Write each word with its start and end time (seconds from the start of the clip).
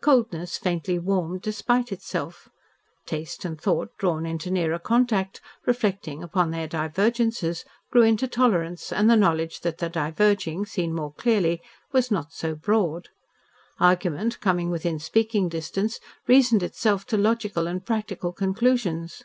Coldness 0.00 0.58
faintly 0.58 0.98
warmed 0.98 1.40
despite 1.42 1.92
itself, 1.92 2.48
taste 3.06 3.44
and 3.44 3.60
thought 3.60 3.96
drawn 3.96 4.26
into 4.26 4.50
nearer 4.50 4.76
contact, 4.80 5.40
reflecting 5.66 6.20
upon 6.20 6.50
their 6.50 6.66
divergences, 6.66 7.64
grew 7.92 8.02
into 8.02 8.26
tolerance 8.26 8.90
and 8.92 9.08
the 9.08 9.14
knowledge 9.14 9.60
that 9.60 9.78
the 9.78 9.88
diverging, 9.88 10.66
seen 10.66 10.92
more 10.92 11.12
clearly, 11.12 11.62
was 11.92 12.10
not 12.10 12.32
so 12.32 12.56
broad; 12.56 13.10
argument 13.78 14.40
coming 14.40 14.68
within 14.68 14.98
speaking 14.98 15.48
distance 15.48 16.00
reasoned 16.26 16.64
itself 16.64 17.06
to 17.06 17.16
logical 17.16 17.68
and 17.68 17.86
practical 17.86 18.32
conclusions. 18.32 19.22